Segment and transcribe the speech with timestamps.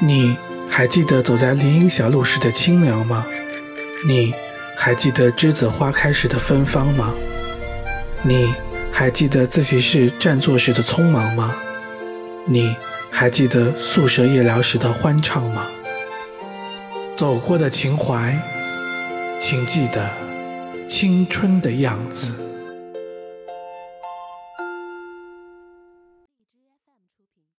[0.00, 0.36] 你
[0.68, 3.24] 还记得走在林荫小路时的清凉吗？
[4.08, 4.34] 你
[4.76, 7.14] 还记得栀子花开时的芬芳吗？
[8.22, 8.52] 你
[8.92, 11.54] 还记得自习室占座时的匆忙吗？
[12.46, 12.74] 你
[13.10, 15.64] 还记得宿舍夜聊时的欢畅吗？
[17.16, 18.36] 走过的情怀
[19.40, 20.10] 请记得
[20.88, 22.32] 青春的样子。